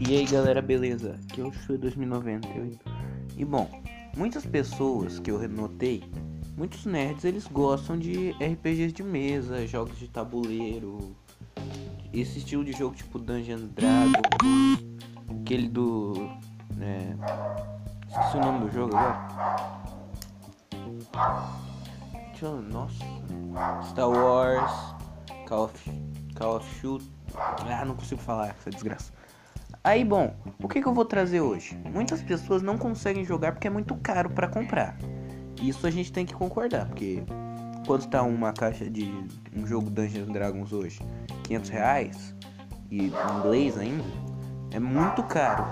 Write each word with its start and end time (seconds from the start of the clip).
E 0.00 0.16
aí 0.16 0.26
galera, 0.26 0.60
beleza? 0.60 1.18
Aqui 1.24 1.40
é 1.40 1.44
o 1.44 1.52
Shu 1.52 1.78
2098. 1.78 2.78
E 3.36 3.44
bom, 3.44 3.68
muitas 4.16 4.44
pessoas 4.44 5.18
que 5.18 5.30
eu 5.30 5.48
notei, 5.48 6.04
muitos 6.56 6.84
nerds, 6.84 7.24
eles 7.24 7.46
gostam 7.46 7.98
de 7.98 8.32
RPGs 8.32 8.92
de 8.92 9.02
mesa, 9.02 9.66
jogos 9.66 9.98
de 9.98 10.08
tabuleiro, 10.08 11.16
esse 12.12 12.38
estilo 12.38 12.64
de 12.64 12.72
jogo 12.72 12.94
tipo 12.94 13.18
Dungeon 13.18 13.68
Dragon, 13.74 14.20
aquele 15.40 15.68
do. 15.68 16.28
É, 16.80 17.14
esqueci 18.08 18.36
o 18.36 18.40
nome 18.40 18.66
do 18.66 18.72
jogo 18.72 18.96
agora. 18.96 19.72
Nossa. 22.70 23.04
Star 23.88 24.10
Wars, 24.10 24.91
Call 25.46 25.64
of, 25.64 25.90
Call 26.34 26.56
of 26.56 26.80
Shoot. 26.80 27.04
Ah, 27.34 27.84
não 27.84 27.94
consigo 27.94 28.20
falar 28.20 28.48
essa 28.48 28.70
desgraça. 28.70 29.12
Aí, 29.84 30.04
bom, 30.04 30.34
o 30.62 30.68
que, 30.68 30.80
que 30.80 30.86
eu 30.86 30.94
vou 30.94 31.04
trazer 31.04 31.40
hoje? 31.40 31.76
Muitas 31.92 32.22
pessoas 32.22 32.62
não 32.62 32.78
conseguem 32.78 33.24
jogar 33.24 33.52
porque 33.52 33.66
é 33.66 33.70
muito 33.70 33.96
caro 33.96 34.30
para 34.30 34.46
comprar. 34.46 34.96
Isso 35.60 35.86
a 35.86 35.90
gente 35.90 36.12
tem 36.12 36.24
que 36.24 36.34
concordar, 36.34 36.86
porque 36.86 37.22
quanto 37.86 38.08
tá 38.08 38.22
uma 38.22 38.52
caixa 38.52 38.88
de 38.88 39.10
um 39.56 39.66
jogo 39.66 39.90
Dungeons 39.90 40.28
Dragons 40.28 40.72
hoje? 40.72 41.00
500 41.44 41.70
reais? 41.70 42.34
E 42.90 43.06
em 43.06 43.38
inglês 43.38 43.76
ainda? 43.76 44.04
É 44.70 44.78
muito 44.78 45.22
caro. 45.24 45.64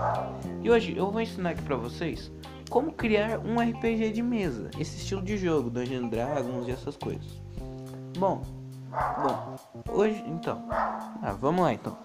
E 0.61 0.69
hoje 0.69 0.95
eu 0.95 1.09
vou 1.09 1.21
ensinar 1.21 1.51
aqui 1.51 1.61
pra 1.61 1.75
vocês 1.75 2.31
como 2.69 2.91
criar 2.93 3.39
um 3.39 3.59
RPG 3.59 4.11
de 4.11 4.21
mesa. 4.21 4.69
Esse 4.79 4.97
estilo 4.97 5.21
de 5.21 5.37
jogo, 5.37 5.69
Dungeons 5.69 6.09
Dragons 6.09 6.67
e 6.67 6.71
essas 6.71 6.95
coisas. 6.97 7.41
Bom, 8.17 8.41
bom, 8.91 9.55
hoje 9.89 10.23
então. 10.27 10.65
Ah, 10.69 11.35
vamos 11.39 11.61
lá 11.61 11.73
então. 11.73 11.97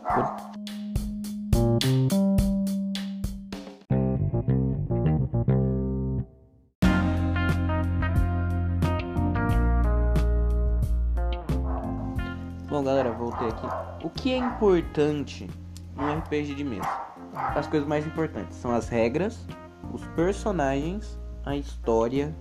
Bom, 12.69 12.85
galera, 12.85 13.11
voltei 13.13 13.49
aqui. 13.49 13.67
O 14.05 14.11
que 14.11 14.33
é 14.33 14.37
importante 14.37 15.51
num 15.97 16.19
RPG 16.19 16.55
de 16.55 16.65
mesa? 16.65 16.89
As 17.35 17.67
coisas 17.67 17.89
mais 17.89 18.07
importantes 18.07 18.57
são 18.59 18.71
as 18.71 18.89
regras, 18.89 19.47
os 19.93 20.07
personagens, 20.09 21.19
a 21.45 21.57
história, 21.57 22.35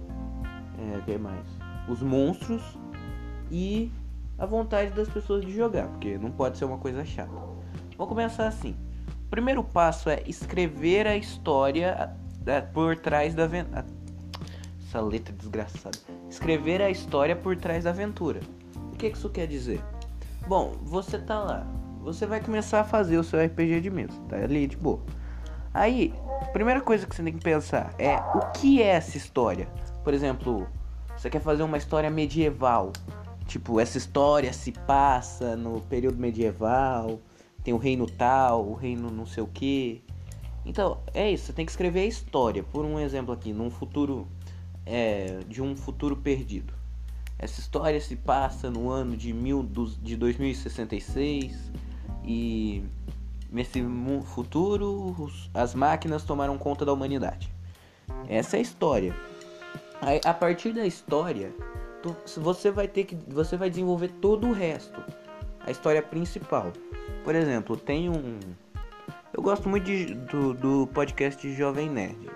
é, 0.78 1.02
que 1.02 1.18
mais? 1.18 1.46
Os 1.88 2.02
monstros 2.02 2.78
e 3.52 3.92
a 4.38 4.46
vontade 4.46 4.92
das 4.92 5.10
pessoas 5.10 5.46
de 5.46 5.56
jogar, 5.56 5.88
porque 5.88 6.18
não 6.18 6.32
pode 6.32 6.58
ser 6.58 6.66
uma 6.66 6.78
coisa 6.78 7.06
chata. 7.06 7.32
Vamos 7.98 8.10
começar 8.10 8.48
assim. 8.48 8.76
O 9.26 9.30
primeiro 9.30 9.64
passo 9.64 10.10
é 10.10 10.22
escrever 10.28 11.08
a 11.08 11.16
história 11.16 12.16
é, 12.46 12.62
por 12.62 12.98
trás 12.98 13.34
da 13.34 13.46
aventura. 13.46 13.86
Essa 14.88 15.02
letra 15.02 15.34
desgraçada. 15.34 15.98
Escrever 16.30 16.82
a 16.82 16.90
história 16.90 17.36
por 17.36 17.56
trás 17.56 17.84
da 17.86 17.90
aventura. 17.90 18.42
O 18.94 18.98
que 18.98 19.08
isso 19.08 19.30
quer 19.30 19.48
dizer? 19.48 19.82
Bom, 20.48 20.76
você 20.84 21.18
tá 21.18 21.40
lá. 21.40 21.68
Você 22.02 22.26
vai 22.26 22.40
começar 22.40 22.82
a 22.82 22.84
fazer 22.84 23.18
o 23.18 23.24
seu 23.24 23.44
RPG 23.44 23.82
de 23.82 23.90
mesa. 23.90 24.14
Tá 24.30 24.36
ali 24.36 24.68
de 24.68 24.78
boa. 24.78 25.00
Aí, 25.74 26.14
a 26.42 26.46
primeira 26.46 26.80
coisa 26.80 27.06
que 27.06 27.16
você 27.16 27.24
tem 27.24 27.34
que 27.34 27.44
pensar 27.44 27.94
é 27.98 28.16
o 28.16 28.52
que 28.52 28.82
é 28.82 28.88
essa 28.88 29.18
história. 29.18 29.68
Por 30.04 30.14
exemplo, 30.14 30.68
você 31.18 31.30
quer 31.30 31.42
fazer 31.42 31.64
uma 31.64 31.78
história 31.78 32.10
medieval. 32.10 32.94
Tipo, 33.48 33.80
essa 33.80 33.98
história 33.98 34.52
se 34.52 34.72
passa 34.72 35.56
no 35.56 35.82
período 35.82 36.18
medieval. 36.18 37.20
Tem 37.64 37.74
o 37.74 37.78
reino 37.78 38.06
tal, 38.06 38.68
o 38.68 38.74
reino 38.74 39.10
não 39.10 39.26
sei 39.26 39.44
o 39.44 39.48
que. 39.48 40.04
Então, 40.66 41.00
é 41.14 41.32
isso. 41.32 41.46
Você 41.46 41.54
tem 41.54 41.66
que 41.66 41.72
escrever 41.72 42.02
a 42.02 42.06
história. 42.06 42.64
Por 42.64 42.86
um 42.86 43.00
exemplo 43.00 43.34
aqui, 43.34 43.54
num 43.54 43.70
futuro. 43.70 44.28
É, 44.86 45.40
de 45.48 45.62
um 45.64 45.76
futuro 45.76 46.16
perdido. 46.16 46.74
Essa 47.38 47.60
história 47.60 48.00
se 48.00 48.16
passa 48.16 48.70
no 48.70 48.90
ano 48.90 49.18
de, 49.18 49.34
mil, 49.34 49.68
de 50.02 50.16
2066 50.16 51.72
e 52.24 52.84
nesse 53.52 53.84
futuro 54.26 55.30
as 55.54 55.74
máquinas 55.74 56.24
tomaram 56.24 56.58
conta 56.58 56.86
da 56.86 56.94
humanidade. 56.94 57.52
Essa 58.28 58.58
é 58.58 58.60
a 58.60 58.62
história. 58.62 59.16
A 60.24 60.34
partir 60.34 60.72
da 60.72 60.86
história, 60.86 61.54
tu, 62.14 62.40
você 62.40 62.70
vai 62.70 62.88
ter 62.88 63.06
que 63.06 63.18
você 63.28 63.58
vai 63.58 63.70
desenvolver 63.70 64.10
todo 64.22 64.48
o 64.48 64.52
resto. 64.52 65.02
A 65.66 65.72
história 65.72 66.02
principal. 66.02 66.72
Por 67.24 67.34
exemplo, 67.34 67.76
tem 67.76 68.10
um 68.10 68.40
eu 69.34 69.42
gosto 69.42 69.68
muito 69.68 69.84
de, 69.84 70.14
do, 70.14 70.54
do 70.54 70.88
podcast 70.94 71.52
Jovem 71.54 71.90
Nerd. 71.90 72.30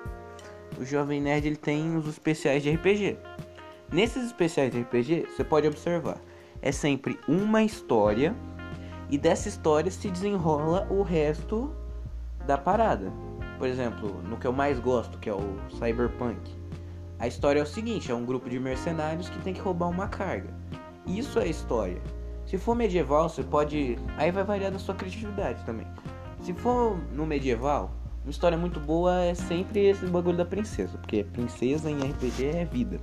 O 0.78 0.84
Jovem 0.84 1.22
Nerd 1.22 1.48
ele 1.48 1.56
tem 1.56 1.96
os 1.96 2.08
especiais 2.08 2.62
de 2.62 2.72
RPG. 2.72 3.18
Nesses 3.92 4.26
especiais 4.26 4.72
de 4.72 4.82
RPG, 4.82 5.28
você 5.28 5.44
pode 5.44 5.68
observar, 5.68 6.20
é 6.62 6.72
sempre 6.72 7.18
uma 7.28 7.64
história 7.64 8.36
e 9.10 9.18
dessa 9.18 9.48
história 9.48 9.90
se 9.90 10.10
desenrola 10.10 10.88
o 10.90 11.02
resto 11.02 11.74
da 12.46 12.58
parada. 12.58 13.12
Por 13.58 13.68
exemplo, 13.68 14.22
no 14.24 14.38
que 14.38 14.46
eu 14.46 14.54
mais 14.54 14.80
gosto, 14.80 15.18
que 15.20 15.30
é 15.30 15.34
o 15.34 15.58
Cyberpunk. 15.70 16.59
A 17.20 17.28
história 17.28 17.60
é 17.60 17.64
o 17.64 17.66
seguinte, 17.66 18.10
é 18.10 18.16
um 18.16 18.26
grupo 18.26 18.50
de 18.50 18.58
mercenários 18.58 19.28
que 19.28 19.38
tem 19.40 19.54
que 19.54 19.60
roubar 19.60 19.90
uma 19.90 20.08
carga. 20.08 20.50
Isso 21.06 21.38
é 21.38 21.48
história. 21.48 22.02
Se 22.46 22.58
for 22.58 22.74
medieval, 22.74 23.28
você 23.28 23.44
pode, 23.44 24.00
aí 24.18 24.32
vai 24.32 24.44
variar 24.44 24.72
da 24.72 24.80
sua 24.80 24.96
criatividade 24.96 25.62
também. 25.66 25.86
Se 26.42 26.54
for 26.54 26.98
no 27.12 27.26
medieval, 27.26 27.92
uma 28.24 28.32
história 28.32 28.58
muito 28.58 28.80
boa 28.80 29.22
é 29.22 29.36
sempre 29.36 29.88
esse 29.88 30.06
bagulho 30.06 30.38
da 30.38 30.46
princesa, 30.46 30.98
porque 30.98 31.26
princesa 31.26 31.92
em 31.92 32.00
RPG 32.00 32.46
é 32.46 32.66
vida. 32.66 33.02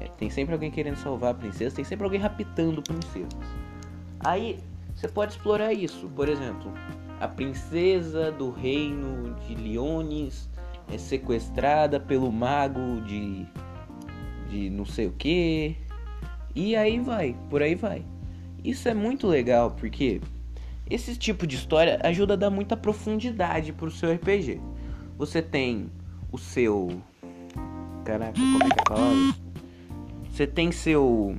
É, 0.00 0.06
tem 0.08 0.30
sempre 0.30 0.54
alguém 0.54 0.70
querendo 0.70 0.96
salvar 0.96 1.32
a 1.32 1.34
princesa, 1.34 1.76
tem 1.76 1.84
sempre 1.84 2.04
alguém 2.04 2.18
raptando 2.18 2.82
princesas. 2.82 3.38
Aí 4.20 4.58
você 4.94 5.08
pode 5.08 5.32
explorar 5.32 5.74
isso, 5.74 6.08
por 6.08 6.26
exemplo, 6.26 6.72
a 7.20 7.28
princesa 7.28 8.32
do 8.32 8.50
reino 8.50 9.34
de 9.46 9.54
Leones 9.54 10.48
é 10.92 10.98
sequestrada 10.98 11.98
pelo 11.98 12.30
mago 12.30 13.00
de 13.02 13.46
de 14.48 14.70
não 14.70 14.84
sei 14.84 15.06
o 15.06 15.12
que. 15.12 15.76
E 16.54 16.74
aí 16.76 16.98
vai, 16.98 17.36
por 17.50 17.62
aí 17.62 17.74
vai. 17.74 18.04
Isso 18.64 18.88
é 18.88 18.94
muito 18.94 19.26
legal 19.26 19.72
porque 19.72 20.20
esse 20.88 21.16
tipo 21.16 21.46
de 21.46 21.56
história 21.56 21.98
ajuda 22.02 22.34
a 22.34 22.36
dar 22.36 22.50
muita 22.50 22.76
profundidade 22.76 23.72
pro 23.72 23.90
seu 23.90 24.12
RPG. 24.12 24.60
Você 25.18 25.42
tem 25.42 25.90
o 26.30 26.38
seu. 26.38 27.00
Caraca, 28.04 28.32
como 28.32 28.62
é 28.62 28.68
que 28.68 28.78
é 28.78 28.80
a 28.80 28.84
palavra? 28.84 29.34
Você 30.30 30.46
tem 30.46 30.70
seu 30.70 31.36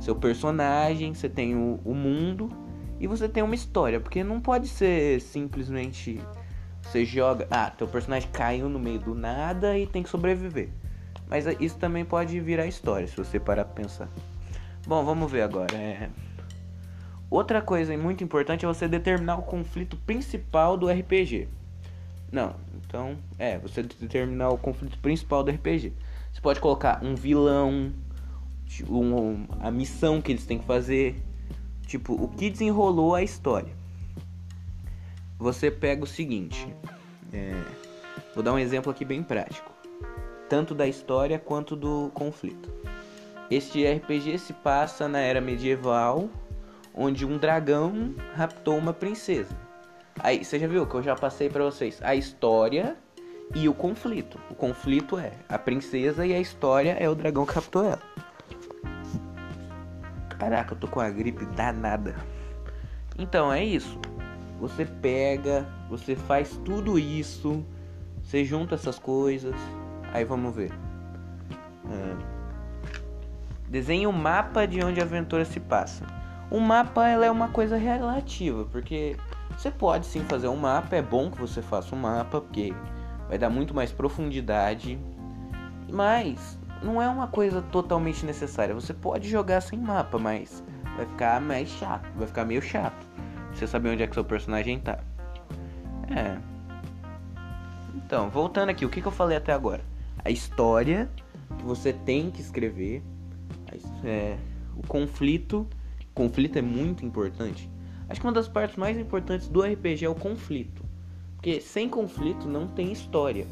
seu 0.00 0.14
personagem, 0.14 1.14
você 1.14 1.30
tem 1.30 1.54
o, 1.56 1.80
o, 1.82 1.94
mundo 1.94 2.50
e 3.00 3.06
você 3.06 3.26
tem 3.26 3.42
uma 3.42 3.54
história, 3.54 3.98
porque 3.98 4.22
não 4.22 4.38
pode 4.38 4.68
ser 4.68 5.18
simplesmente 5.18 6.20
você 6.84 7.04
joga, 7.04 7.46
ah, 7.50 7.70
teu 7.70 7.88
personagem 7.88 8.28
caiu 8.30 8.68
no 8.68 8.78
meio 8.78 8.98
do 8.98 9.14
nada 9.14 9.76
e 9.78 9.86
tem 9.86 10.02
que 10.02 10.08
sobreviver. 10.08 10.68
Mas 11.26 11.46
isso 11.58 11.76
também 11.78 12.04
pode 12.04 12.38
virar 12.40 12.66
história, 12.66 13.06
se 13.06 13.16
você 13.16 13.40
parar 13.40 13.64
pra 13.64 13.82
pensar. 13.82 14.08
Bom, 14.86 15.04
vamos 15.04 15.30
ver 15.30 15.42
agora. 15.42 15.74
É... 15.74 16.10
Outra 17.30 17.60
coisa 17.62 17.96
muito 17.96 18.22
importante 18.22 18.64
é 18.64 18.68
você 18.68 18.86
determinar 18.86 19.36
o 19.36 19.42
conflito 19.42 19.96
principal 19.96 20.76
do 20.76 20.88
RPG. 20.88 21.48
Não, 22.30 22.54
então, 22.76 23.16
é, 23.38 23.58
você 23.58 23.82
determinar 23.82 24.50
o 24.50 24.58
conflito 24.58 24.98
principal 24.98 25.42
do 25.42 25.50
RPG. 25.50 25.92
Você 26.32 26.40
pode 26.40 26.60
colocar 26.60 27.02
um 27.02 27.14
vilão, 27.14 27.92
um, 28.88 29.46
a 29.60 29.70
missão 29.70 30.20
que 30.20 30.32
eles 30.32 30.44
têm 30.44 30.58
que 30.58 30.64
fazer, 30.64 31.22
tipo, 31.86 32.12
o 32.12 32.28
que 32.28 32.50
desenrolou 32.50 33.14
a 33.14 33.22
história. 33.22 33.72
Você 35.38 35.70
pega 35.70 36.04
o 36.04 36.06
seguinte, 36.06 36.74
é, 37.32 37.60
vou 38.34 38.42
dar 38.42 38.52
um 38.52 38.58
exemplo 38.58 38.90
aqui 38.90 39.04
bem 39.04 39.22
prático, 39.22 39.70
tanto 40.48 40.74
da 40.74 40.86
história 40.86 41.38
quanto 41.38 41.74
do 41.74 42.10
conflito. 42.14 42.72
Este 43.50 43.84
RPG 43.84 44.38
se 44.38 44.52
passa 44.52 45.08
na 45.08 45.18
era 45.18 45.40
medieval, 45.40 46.30
onde 46.94 47.26
um 47.26 47.36
dragão 47.36 48.14
raptou 48.34 48.78
uma 48.78 48.92
princesa. 48.92 49.56
Aí, 50.20 50.44
você 50.44 50.58
já 50.58 50.68
viu 50.68 50.86
que 50.86 50.94
eu 50.94 51.02
já 51.02 51.16
passei 51.16 51.50
para 51.50 51.64
vocês 51.64 52.00
a 52.02 52.14
história 52.14 52.96
e 53.54 53.68
o 53.68 53.74
conflito. 53.74 54.38
O 54.48 54.54
conflito 54.54 55.18
é 55.18 55.32
a 55.48 55.58
princesa 55.58 56.24
e 56.24 56.32
a 56.32 56.40
história 56.40 56.96
é 56.98 57.08
o 57.08 57.14
dragão 57.14 57.44
que 57.44 57.52
captou 57.52 57.84
ela. 57.84 58.02
Caraca, 60.38 60.74
eu 60.74 60.78
tô 60.78 60.86
com 60.86 61.00
a 61.00 61.10
gripe 61.10 61.44
danada. 61.46 62.14
Então 63.18 63.52
é 63.52 63.64
isso. 63.64 63.98
Você 64.64 64.86
pega, 64.86 65.68
você 65.90 66.16
faz 66.16 66.58
tudo 66.64 66.98
isso, 66.98 67.62
você 68.22 68.46
junta 68.46 68.76
essas 68.76 68.98
coisas. 68.98 69.54
Aí 70.10 70.24
vamos 70.24 70.54
ver. 70.54 70.72
É. 71.90 72.16
Desenhe 73.68 74.06
o 74.06 74.10
um 74.10 74.12
mapa 74.12 74.66
de 74.66 74.82
onde 74.82 75.00
a 75.00 75.04
aventura 75.04 75.44
se 75.44 75.60
passa. 75.60 76.06
O 76.50 76.58
mapa 76.60 77.06
ela 77.06 77.26
é 77.26 77.30
uma 77.30 77.48
coisa 77.48 77.76
relativa, 77.76 78.64
porque 78.64 79.18
você 79.50 79.70
pode 79.70 80.06
sim 80.06 80.20
fazer 80.20 80.48
um 80.48 80.56
mapa, 80.56 80.96
é 80.96 81.02
bom 81.02 81.30
que 81.30 81.38
você 81.38 81.60
faça 81.60 81.94
um 81.94 81.98
mapa, 81.98 82.40
porque 82.40 82.72
vai 83.28 83.36
dar 83.36 83.50
muito 83.50 83.74
mais 83.74 83.92
profundidade. 83.92 84.98
Mas 85.92 86.58
não 86.82 87.02
é 87.02 87.08
uma 87.08 87.26
coisa 87.26 87.60
totalmente 87.60 88.24
necessária. 88.24 88.74
Você 88.74 88.94
pode 88.94 89.28
jogar 89.28 89.60
sem 89.60 89.78
mapa, 89.78 90.18
mas 90.18 90.64
vai 90.96 91.04
ficar 91.04 91.38
mais 91.38 91.68
chato, 91.68 92.08
vai 92.16 92.26
ficar 92.26 92.46
meio 92.46 92.62
chato. 92.62 93.13
Você 93.54 93.66
saber 93.66 93.90
onde 93.90 94.02
é 94.02 94.06
que 94.06 94.14
seu 94.14 94.24
personagem 94.24 94.78
tá. 94.80 94.98
É. 96.10 96.36
Então, 97.94 98.28
voltando 98.28 98.70
aqui, 98.70 98.84
o 98.84 98.90
que, 98.90 99.00
que 99.00 99.06
eu 99.06 99.12
falei 99.12 99.36
até 99.36 99.52
agora? 99.52 99.82
A 100.24 100.30
história 100.30 101.08
que 101.58 101.64
você 101.64 101.92
tem 101.92 102.30
que 102.30 102.40
escrever, 102.40 103.02
é, 104.04 104.36
o 104.76 104.86
conflito. 104.86 105.66
O 106.10 106.14
conflito 106.14 106.58
é 106.58 106.62
muito 106.62 107.04
importante. 107.04 107.70
Acho 108.08 108.20
que 108.20 108.26
uma 108.26 108.32
das 108.32 108.48
partes 108.48 108.76
mais 108.76 108.98
importantes 108.98 109.48
do 109.48 109.62
RPG 109.62 110.04
é 110.04 110.08
o 110.08 110.14
conflito. 110.14 110.84
Porque 111.36 111.60
sem 111.60 111.88
conflito 111.88 112.46
não 112.46 112.66
tem 112.66 112.92
história. 112.92 113.46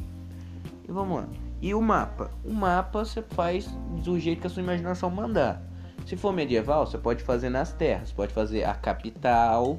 E 0.88 0.92
vamos 0.92 1.18
lá. 1.18 1.28
E 1.60 1.74
o 1.74 1.80
mapa? 1.80 2.30
O 2.44 2.52
mapa 2.52 3.04
você 3.04 3.22
faz 3.22 3.66
do 4.04 4.18
jeito 4.18 4.40
que 4.40 4.46
a 4.46 4.50
sua 4.50 4.62
imaginação 4.62 5.10
mandar. 5.10 5.62
Se 6.06 6.16
for 6.16 6.32
medieval, 6.32 6.86
você 6.86 6.98
pode 6.98 7.22
fazer 7.22 7.48
nas 7.48 7.72
terras, 7.72 8.10
pode 8.10 8.32
fazer 8.32 8.64
a 8.64 8.74
capital, 8.74 9.78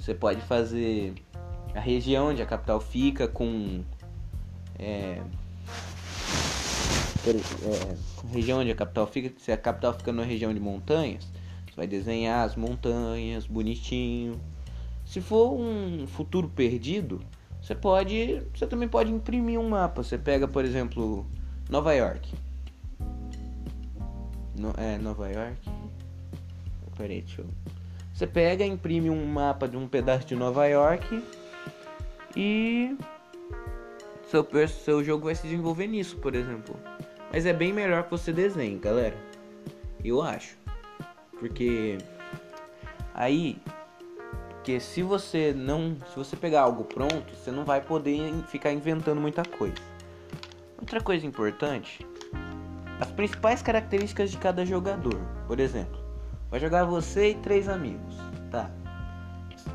você 0.00 0.14
pode 0.14 0.40
fazer 0.40 1.14
a 1.74 1.80
região 1.80 2.30
onde 2.30 2.40
a 2.40 2.46
capital 2.46 2.80
fica 2.80 3.28
com 3.28 3.84
é, 4.78 5.22
é, 7.26 7.96
região 8.32 8.60
onde 8.60 8.70
a 8.70 8.74
capital 8.74 9.06
fica, 9.06 9.30
se 9.38 9.52
a 9.52 9.56
capital 9.58 9.92
fica 9.92 10.10
numa 10.10 10.24
região 10.24 10.54
de 10.54 10.58
montanhas, 10.58 11.24
você 11.66 11.76
vai 11.76 11.86
desenhar 11.86 12.46
as 12.46 12.56
montanhas 12.56 13.46
bonitinho. 13.46 14.40
Se 15.04 15.20
for 15.20 15.52
um 15.52 16.06
futuro 16.06 16.48
perdido, 16.48 17.20
você 17.60 17.74
pode, 17.74 18.42
você 18.54 18.66
também 18.66 18.88
pode 18.88 19.12
imprimir 19.12 19.60
um 19.60 19.68
mapa. 19.68 20.02
Você 20.02 20.16
pega, 20.16 20.48
por 20.48 20.64
exemplo, 20.64 21.26
Nova 21.68 21.92
York. 21.92 22.32
No, 24.58 24.72
é, 24.78 24.96
Nova 24.98 25.28
York. 25.28 25.70
Peraí, 26.96 27.20
deixa 27.22 27.42
eu... 27.42 27.79
Você 28.20 28.26
pega, 28.26 28.66
imprime 28.66 29.08
um 29.08 29.24
mapa 29.24 29.66
de 29.66 29.78
um 29.78 29.88
pedaço 29.88 30.26
de 30.26 30.36
Nova 30.36 30.66
York 30.66 31.24
e 32.36 32.94
seu, 34.28 34.46
seu 34.68 35.02
jogo 35.02 35.24
vai 35.24 35.34
se 35.34 35.44
desenvolver 35.44 35.86
nisso, 35.86 36.18
por 36.18 36.34
exemplo. 36.34 36.76
Mas 37.32 37.46
é 37.46 37.52
bem 37.54 37.72
melhor 37.72 38.04
que 38.04 38.10
você 38.10 38.30
desenhe, 38.30 38.78
galera. 38.78 39.16
Eu 40.04 40.20
acho. 40.20 40.54
Porque 41.38 41.96
aí 43.14 43.56
porque 44.56 44.78
se 44.78 45.02
você 45.02 45.54
não, 45.56 45.96
se 46.12 46.14
você 46.14 46.36
pegar 46.36 46.60
algo 46.60 46.84
pronto, 46.84 47.34
você 47.34 47.50
não 47.50 47.64
vai 47.64 47.80
poder 47.80 48.34
ficar 48.48 48.70
inventando 48.70 49.18
muita 49.18 49.42
coisa. 49.46 49.80
Outra 50.78 51.00
coisa 51.00 51.26
importante, 51.26 52.06
as 53.00 53.10
principais 53.12 53.62
características 53.62 54.30
de 54.30 54.36
cada 54.36 54.66
jogador. 54.66 55.18
Por 55.46 55.58
exemplo, 55.58 55.99
vai 56.50 56.58
jogar 56.58 56.84
você 56.84 57.30
e 57.30 57.34
três 57.36 57.68
amigos, 57.68 58.16
tá? 58.50 58.70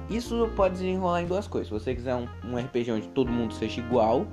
Isso 0.10 0.52
pode 0.56 0.76
desenrolar 0.76 1.22
em 1.22 1.28
duas 1.28 1.48
coisas. 1.48 1.68
Se 1.68 1.74
você 1.74 1.96
quiser 1.96 2.16
um, 2.16 2.28
um 2.44 2.58
RPG 2.58 2.92
onde 2.92 3.08
todo 3.10 3.32
mundo 3.32 3.54
seja 3.54 3.80
igual, 3.80 4.28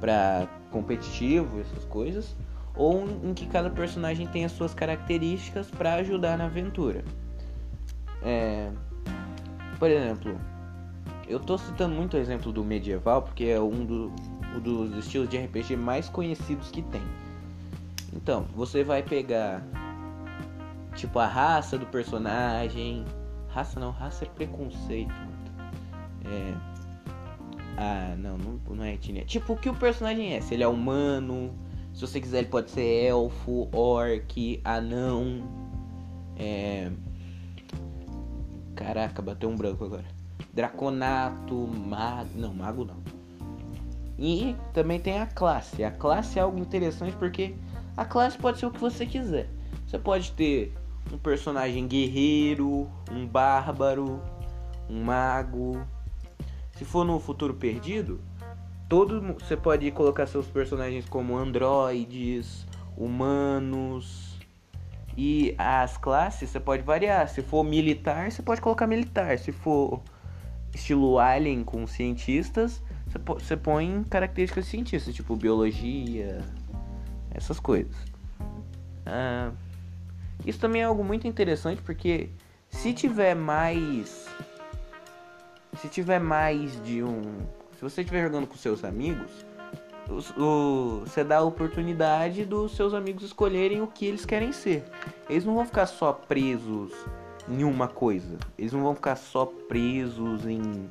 para 0.00 0.48
competitivo, 0.70 1.60
essas 1.60 1.84
coisas, 1.84 2.36
ou 2.74 3.04
em 3.24 3.34
que 3.34 3.46
cada 3.46 3.68
personagem 3.68 4.28
as 4.44 4.52
suas 4.52 4.72
características 4.72 5.68
para 5.70 5.94
ajudar 5.94 6.38
na 6.38 6.46
aventura. 6.46 7.04
É, 8.22 8.70
por 9.78 9.90
exemplo, 9.90 10.38
eu 11.28 11.38
tô 11.38 11.58
citando 11.58 11.94
muito 11.94 12.16
o 12.16 12.20
exemplo 12.20 12.52
do 12.52 12.64
medieval 12.64 13.22
porque 13.22 13.44
é 13.44 13.60
um, 13.60 13.84
do, 13.84 14.12
um 14.56 14.60
dos 14.60 14.96
estilos 14.96 15.28
de 15.28 15.38
RPG 15.38 15.76
mais 15.76 16.08
conhecidos 16.08 16.70
que 16.70 16.82
tem. 16.82 17.02
Então, 18.12 18.46
você 18.54 18.82
vai 18.82 19.02
pegar 19.02 19.62
tipo 21.00 21.18
a 21.18 21.26
raça 21.26 21.78
do 21.78 21.86
personagem. 21.86 23.04
Raça 23.48 23.80
não, 23.80 23.90
raça 23.90 24.24
é 24.24 24.28
preconceito. 24.28 25.14
É. 26.24 26.54
Ah, 27.76 28.14
não, 28.18 28.36
não, 28.36 28.60
não 28.74 28.84
é 28.84 28.94
etnia. 28.94 29.24
Tipo, 29.24 29.54
o 29.54 29.56
que 29.56 29.68
o 29.68 29.74
personagem 29.74 30.34
é? 30.34 30.40
Se 30.40 30.54
ele 30.54 30.62
é 30.62 30.68
humano, 30.68 31.52
se 31.94 32.00
você 32.00 32.20
quiser, 32.20 32.40
ele 32.40 32.48
pode 32.48 32.70
ser 32.70 33.06
elfo, 33.06 33.68
orc, 33.72 34.60
anão. 34.64 35.42
É 36.36 36.90
Caraca, 38.80 39.20
bateu 39.20 39.50
um 39.50 39.56
branco 39.56 39.84
agora. 39.84 40.06
Draconato, 40.54 41.54
mago. 41.54 42.30
Não, 42.34 42.54
mago 42.54 42.84
não. 42.86 42.96
E 44.18 44.56
também 44.72 44.98
tem 44.98 45.20
a 45.20 45.26
classe. 45.26 45.84
A 45.84 45.90
classe 45.90 46.38
é 46.38 46.42
algo 46.42 46.58
interessante 46.58 47.14
porque 47.16 47.54
a 47.94 48.06
classe 48.06 48.38
pode 48.38 48.58
ser 48.58 48.64
o 48.64 48.70
que 48.70 48.80
você 48.80 49.04
quiser. 49.04 49.50
Você 49.86 49.98
pode 49.98 50.32
ter 50.32 50.72
um 51.12 51.18
personagem 51.18 51.86
guerreiro, 51.86 52.88
um 53.10 53.26
bárbaro, 53.26 54.20
um 54.88 55.02
mago. 55.02 55.80
Se 56.72 56.84
for 56.84 57.04
no 57.04 57.18
futuro 57.20 57.54
perdido, 57.54 58.20
todo 58.88 59.20
você 59.34 59.56
pode 59.56 59.90
colocar 59.90 60.26
seus 60.26 60.46
personagens 60.46 61.08
como 61.08 61.36
androides, 61.36 62.66
humanos, 62.96 64.38
e 65.16 65.54
as 65.58 65.96
classes 65.96 66.48
você 66.48 66.60
pode 66.60 66.82
variar. 66.82 67.28
Se 67.28 67.42
for 67.42 67.64
militar, 67.64 68.30
você 68.30 68.42
pode 68.42 68.60
colocar 68.60 68.86
militar. 68.86 69.38
Se 69.38 69.52
for 69.52 70.02
estilo 70.74 71.18
Alien 71.18 71.64
com 71.64 71.86
cientistas, 71.86 72.82
você 73.06 73.56
põe 73.56 74.04
características 74.08 74.66
cientistas, 74.66 75.14
tipo 75.14 75.36
biologia, 75.36 76.38
essas 77.32 77.58
coisas. 77.58 77.96
Ah, 79.04 79.52
isso 80.46 80.58
também 80.58 80.82
é 80.82 80.84
algo 80.84 81.04
muito 81.04 81.26
interessante 81.26 81.82
porque 81.82 82.30
se 82.68 82.92
tiver 82.92 83.34
mais. 83.34 84.26
Se 85.76 85.88
tiver 85.88 86.18
mais 86.18 86.82
de 86.84 87.02
um. 87.02 87.22
Se 87.76 87.82
você 87.82 88.02
estiver 88.02 88.22
jogando 88.22 88.46
com 88.46 88.56
seus 88.56 88.84
amigos, 88.84 89.30
o, 90.36 91.00
você 91.06 91.24
dá 91.24 91.38
a 91.38 91.42
oportunidade 91.42 92.44
dos 92.44 92.76
seus 92.76 92.92
amigos 92.92 93.24
escolherem 93.24 93.80
o 93.80 93.86
que 93.86 94.06
eles 94.06 94.24
querem 94.26 94.52
ser. 94.52 94.84
Eles 95.28 95.44
não 95.44 95.54
vão 95.54 95.64
ficar 95.64 95.86
só 95.86 96.12
presos 96.12 96.92
em 97.48 97.64
uma 97.64 97.88
coisa. 97.88 98.36
Eles 98.58 98.72
não 98.72 98.82
vão 98.82 98.94
ficar 98.94 99.16
só 99.16 99.46
presos 99.46 100.46
em, 100.46 100.88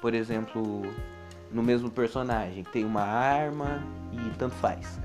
por 0.00 0.14
exemplo, 0.14 0.82
no 1.50 1.62
mesmo 1.62 1.90
personagem, 1.90 2.62
que 2.62 2.70
tem 2.70 2.84
uma 2.84 3.02
arma 3.02 3.82
e 4.12 4.30
tanto 4.38 4.54
faz. 4.56 5.00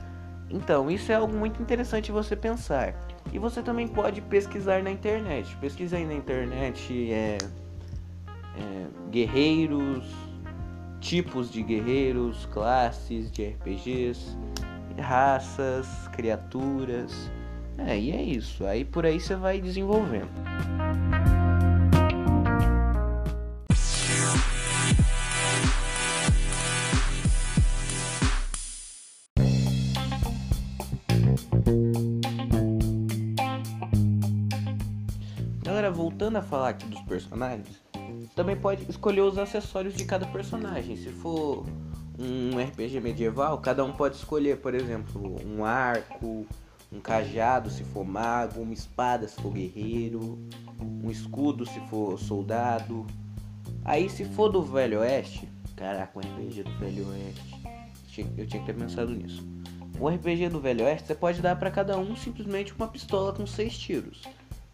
Então, 0.50 0.92
isso 0.92 1.12
é 1.12 1.16
algo 1.16 1.34
muito 1.36 1.62
interessante 1.62 2.12
você 2.12 2.36
pensar. 2.36 2.94
E 3.32 3.40
você 3.40 3.62
também 3.62 3.88
pode 3.88 4.22
pesquisar 4.22 4.84
na 4.84 4.92
internet. 4.92 5.56
Pesquisa 5.58 5.98
aí 5.98 6.06
na 6.06 6.14
internet 6.14 7.12
é, 7.12 7.38
é 8.58 8.88
guerreiros 9.10 10.04
tipos 11.04 11.52
de 11.52 11.62
guerreiros, 11.62 12.46
classes 12.46 13.30
de 13.30 13.46
RPGs, 13.46 14.38
raças, 14.98 15.88
criaturas. 16.14 17.30
É, 17.78 18.00
e 18.00 18.12
é 18.12 18.22
isso. 18.22 18.66
Aí 18.66 18.86
por 18.86 19.06
aí 19.06 19.20
você 19.20 19.36
vai 19.36 19.60
desenvolvendo. 19.60 20.30
Falar 36.64 36.70
aqui 36.70 36.86
dos 36.86 37.02
personagens, 37.02 37.82
também 38.36 38.56
pode 38.56 38.90
escolher 38.90 39.22
os 39.22 39.38
acessórios 39.38 39.96
de 39.96 40.06
cada 40.06 40.26
personagem. 40.26 40.96
Se 40.96 41.10
for 41.10 41.66
um 42.18 42.58
RPG 42.58 43.02
medieval, 43.02 43.58
cada 43.58 43.84
um 43.84 43.92
pode 43.92 44.16
escolher, 44.16 44.58
por 44.58 44.74
exemplo, 44.74 45.36
um 45.46 45.66
arco, 45.66 46.46
um 46.92 47.02
cajado 47.02 47.70
se 47.70 47.84
for 47.84 48.06
mago, 48.06 48.62
uma 48.62 48.74
espada 48.74 49.28
se 49.28 49.36
for 49.42 49.52
guerreiro, 49.52 50.40
um 50.80 51.12
escudo 51.12 51.66
se 51.66 51.80
for 51.90 52.18
soldado. 52.18 53.06
Aí 53.84 54.10
se 54.10 54.24
for 54.24 54.50
do 54.50 54.62
Velho 54.62 55.00
Oeste, 55.00 55.50
caraca, 55.76 56.18
um 56.18 56.22
RPG 56.22 56.64
do 56.64 56.72
Velho 56.78 57.08
Oeste, 57.10 58.26
eu 58.38 58.48
tinha 58.48 58.62
que 58.62 58.72
ter 58.72 58.74
pensado 58.74 59.12
nisso. 59.12 59.46
O 60.00 60.08
RPG 60.08 60.50
do 60.50 60.60
Velho 60.60 60.86
Oeste 60.86 61.08
você 61.08 61.16
pode 61.16 61.42
dar 61.42 61.58
para 61.58 61.70
cada 61.70 61.98
um 61.98 62.16
simplesmente 62.16 62.74
uma 62.74 62.88
pistola 62.88 63.34
com 63.34 63.46
seis 63.46 63.78
tiros. 63.78 64.22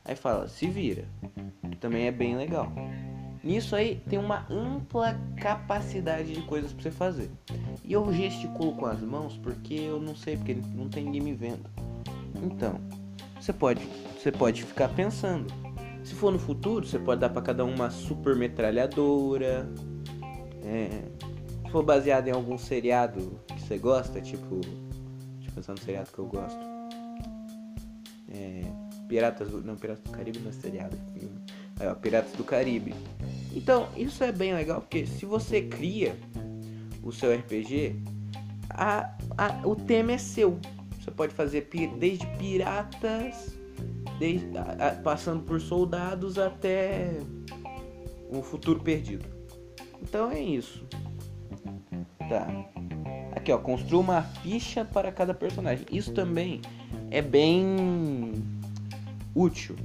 Aí 0.10 0.16
fala, 0.16 0.48
se 0.48 0.68
vira. 0.68 1.06
Também 1.80 2.08
é 2.08 2.12
bem 2.12 2.36
legal. 2.36 2.72
Nisso 3.44 3.76
aí 3.76 4.02
tem 4.10 4.18
uma 4.18 4.44
ampla 4.50 5.16
capacidade 5.38 6.34
de 6.34 6.42
coisas 6.42 6.74
para 6.74 6.82
você 6.82 6.90
fazer. 6.90 7.30
E 7.84 7.94
eu 7.94 8.12
gesticulo 8.12 8.74
com 8.76 8.88
as 8.88 9.00
mãos 9.02 9.38
porque 9.38 9.76
eu 9.76 10.02
não 10.02 10.16
sei, 10.16 10.36
porque 10.36 10.58
não 10.74 10.90
tem 10.90 11.04
ninguém 11.06 11.22
me 11.22 11.34
vendo. 11.36 11.70
Então, 12.42 12.82
você 13.40 13.54
pode, 13.54 13.88
você 14.18 14.32
pode 14.32 14.64
ficar 14.64 14.90
pensando. 14.90 15.54
Se 16.04 16.16
for 16.16 16.32
no 16.32 16.40
futuro, 16.40 16.88
você 16.88 16.98
pode 16.98 17.22
dar 17.22 17.30
para 17.30 17.44
cada 17.44 17.64
um 17.64 17.76
uma 17.76 17.92
super 17.92 18.36
metralhadora. 18.36 19.70
É, 20.64 21.04
se 21.66 21.72
for 21.72 21.84
baseado 21.84 22.30
em 22.30 22.32
algum 22.32 22.58
seriado 22.58 23.40
que 23.46 23.62
você 23.62 23.78
gosta, 23.78 24.20
tipo. 24.20 24.56
Deixa 25.36 25.50
eu 25.50 25.54
pensar 25.54 25.74
no 25.74 25.80
seriado 25.80 26.10
que 26.12 26.18
eu 26.18 26.26
gosto. 26.26 26.60
É, 28.32 28.89
Piratas 29.10 29.50
do. 29.50 29.62
Não, 29.62 29.76
Piratas 29.76 30.04
do 30.04 30.12
Caribe 30.12 30.40
não 30.40 30.50
é 30.50 30.54
seriado, 30.54 30.96
é 30.96 31.20
filme. 31.20 31.42
Ó, 31.82 31.96
Piratas 31.96 32.32
do 32.34 32.44
Caribe. 32.44 32.94
Então, 33.54 33.90
isso 33.98 34.24
é 34.24 34.32
bem 34.32 34.54
legal 34.54 34.82
porque 34.82 35.08
se 35.08 35.26
você 35.26 35.64
cria 35.64 36.16
o 37.04 37.12
seu 37.12 37.36
RPG, 37.36 37.96
a, 38.70 39.18
a, 39.36 39.68
o 39.68 39.76
tema 39.76 40.12
é 40.12 40.18
seu. 40.20 40.60
Você 41.00 41.10
pode 41.10 41.34
fazer 41.34 41.68
desde 41.98 42.28
piratas, 42.38 43.58
desde, 44.20 44.48
a, 44.56 45.02
passando 45.04 45.44
por 45.44 45.60
soldados 45.60 46.38
até 46.38 47.10
o 48.30 48.44
futuro 48.44 48.80
perdido. 48.80 49.26
Então 50.04 50.30
é 50.30 50.40
isso. 50.40 50.86
Tá. 52.30 52.48
Aqui 53.32 53.52
ó, 53.52 53.58
construa 53.58 54.02
uma 54.02 54.22
ficha 54.22 54.86
para 54.86 55.12
cada 55.12 55.34
personagem. 55.34 55.84
Isso 55.92 56.14
também 56.14 56.62
é 57.10 57.24
bem 57.24 58.59
útil, 59.40 59.76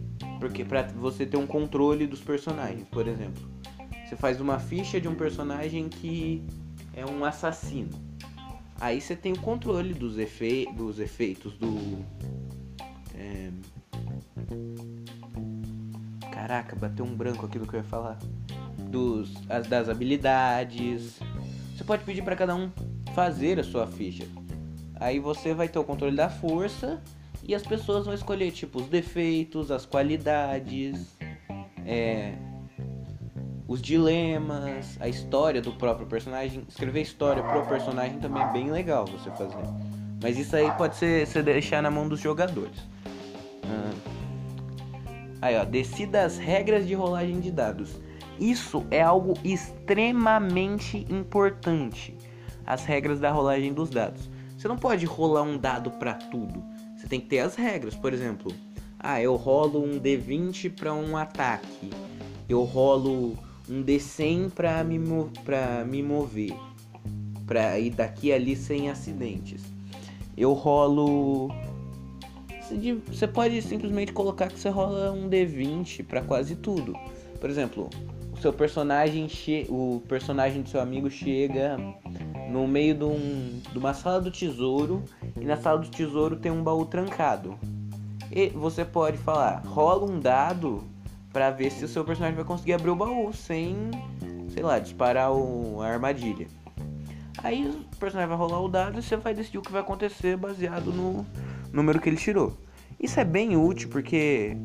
porque 0.41 0.65
para 0.65 0.83
você 0.83 1.25
ter 1.25 1.37
um 1.37 1.47
controle 1.47 2.07
dos 2.07 2.21
personagens, 2.21 2.87
por 2.89 3.07
exemplo, 3.07 3.49
você 4.05 4.17
faz 4.17 4.41
uma 4.41 4.59
ficha 4.59 5.01
de 5.01 5.07
um 5.07 5.15
personagem 5.15 5.89
que 5.89 6.45
é 6.93 7.07
um 7.07 7.25
assassino. 7.25 7.91
Aí 8.81 9.01
você 9.01 9.15
tem 9.15 9.33
o 9.33 9.39
controle 9.39 9.95
dos, 9.95 10.19
efe 10.19 10.69
dos 10.77 10.99
efeitos 10.99 11.55
do. 11.55 12.05
É... 13.17 13.51
Caraca, 16.33 16.75
bateu 16.75 17.05
um 17.05 17.15
branco 17.15 17.47
aqui 17.47 17.59
do 17.59 17.67
que 17.67 17.75
eu 17.75 17.81
ia 17.81 17.85
falar. 17.85 18.19
Dos, 18.91 19.33
as, 19.49 19.69
das 19.69 19.89
habilidades. 19.89 21.21
Você 21.77 21.85
pode 21.85 22.05
pedir 22.05 22.23
para 22.23 22.35
cada 22.35 22.57
um 22.57 22.71
fazer 23.15 23.61
a 23.61 23.65
sua 23.65 23.87
ficha. 23.87 24.27
Aí 24.97 25.21
você 25.21 25.55
vai 25.55 25.69
ter 25.69 25.79
o 25.79 25.85
controle 25.85 26.17
da 26.17 26.29
força 26.29 27.01
e 27.47 27.55
as 27.55 27.63
pessoas 27.63 28.07
vão 28.07 28.15
escolher 28.15 28.51
tipo 28.51 28.81
os 28.81 28.87
defeitos, 28.87 29.71
as 29.71 29.85
qualidades, 29.85 31.15
é, 31.85 32.35
os 33.69 33.83
dilemas, 33.83 34.97
a 34.99 35.09
história 35.09 35.61
do 35.61 35.73
próprio 35.73 36.07
personagem. 36.07 36.65
Escrever 36.69 37.03
história 37.03 37.43
pro 37.43 37.67
personagem 37.67 38.19
também 38.19 38.43
é 38.43 38.53
bem 38.53 38.71
legal 38.71 39.05
você 39.07 39.31
fazer. 39.33 39.63
Mas 40.23 40.39
isso 40.39 40.57
aí 40.57 40.71
pode 40.73 40.97
ser 40.97 41.27
você 41.27 41.43
deixar 41.43 41.83
na 41.83 41.91
mão 41.91 42.09
dos 42.09 42.21
jogadores. 42.21 42.79
Ah. 43.65 43.93
Aí 45.43 45.59
ó, 45.59 45.65
decida 45.65 46.25
as 46.25 46.39
regras 46.39 46.87
de 46.87 46.95
rolagem 46.95 47.41
de 47.41 47.51
dados. 47.51 48.01
Isso 48.41 48.87
é 48.91 49.03
algo 49.03 49.35
extremamente 49.45 51.07
importante. 51.11 52.17
As 52.67 52.87
regras 52.87 53.21
da 53.21 53.31
rolagem 53.31 53.75
dos 53.75 53.91
dados. 53.91 54.31
Você 54.57 54.67
não 54.67 54.79
pode 54.79 55.05
rolar 55.05 55.43
um 55.43 55.59
dado 55.59 55.91
para 55.91 56.15
tudo. 56.15 56.74
Você 57.05 57.09
tem 57.11 57.21
que 57.21 57.27
ter 57.27 57.41
as 57.41 57.55
regras. 57.55 57.95
Por 57.95 58.15
exemplo, 58.15 58.51
ah, 58.99 59.21
eu 59.21 59.37
rolo 59.37 59.85
um 59.85 60.01
D20 60.01 60.75
para 60.75 60.95
um 60.95 61.19
ataque. 61.19 61.91
Eu 62.49 62.63
rolo 62.63 63.37
um 63.69 63.83
D100 63.83 64.51
para 64.51 64.83
me, 64.83 64.99
pra 65.45 65.85
me 65.85 66.03
mover. 66.03 66.55
Pra 67.47 67.79
ir 67.79 67.91
daqui 67.91 68.33
ali 68.33 68.57
sem 68.57 68.89
acidentes. 68.89 69.63
Eu 70.35 70.55
rolo. 70.55 71.51
Você 73.07 73.29
pode 73.29 73.61
simplesmente 73.61 74.11
colocar 74.11 74.49
que 74.49 74.59
você 74.59 74.71
rola 74.71 75.13
um 75.13 75.29
D20 75.29 76.07
para 76.07 76.23
quase 76.23 76.57
tudo. 76.57 76.95
Por 77.39 77.51
exemplo, 77.51 77.91
o 78.33 78.41
seu 78.41 78.51
personagem 78.51 79.29
che... 79.29 79.67
o 79.69 80.03
personagem 80.09 80.63
do 80.63 80.71
seu 80.71 80.81
amigo 80.81 81.11
chega 81.11 81.77
no 82.49 82.67
meio 82.67 82.95
de, 82.95 83.05
um... 83.05 83.61
de 83.73 83.79
uma 83.79 83.95
sala 83.95 84.21
do 84.21 84.31
tesouro 84.31 85.05
e 85.41 85.45
na 85.45 85.57
sala 85.57 85.79
do 85.79 85.89
tesouro 85.89 86.37
tem 86.37 86.53
um 86.53 86.63
baú 86.63 86.85
trancado. 86.87 87.59
E 88.31 88.49
você 88.49 88.85
pode 88.85 89.17
falar, 89.19 89.63
rola 89.65 90.11
um 90.11 90.19
dado 90.19 90.83
para 91.33 91.51
ver 91.51 91.71
se 91.71 91.85
o 91.85 91.89
seu 91.89 92.05
personagem 92.05 92.37
vai 92.37 92.45
conseguir 92.45 92.75
abrir 92.75 92.91
o 92.91 92.97
baú 92.97 93.33
sem, 93.33 93.91
sei 94.53 94.63
lá, 94.63 94.79
disparar 94.79 95.33
o, 95.33 95.81
a 95.83 95.89
armadilha. 95.89 96.47
Aí 97.43 97.69
o 97.69 97.97
personagem 97.97 98.29
vai 98.29 98.39
rolar 98.39 98.61
o 98.61 98.69
dado 98.69 98.99
e 98.99 99.03
você 99.03 99.17
vai 99.17 99.35
decidir 99.35 99.59
o 99.59 99.63
que 99.63 99.73
vai 99.73 99.83
acontecer 99.83 100.37
baseado 100.37 100.93
no 100.93 101.27
número 101.73 102.01
que 102.01 102.09
ele 102.09 102.17
tirou. 102.17 102.57
Isso 102.99 103.21
é 103.21 103.25
bem 103.25 103.57
útil 103.57 103.89
porque 103.91 104.57